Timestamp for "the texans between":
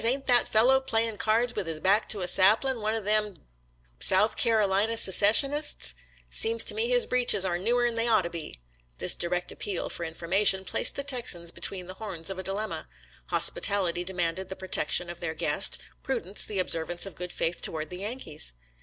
10.95-11.85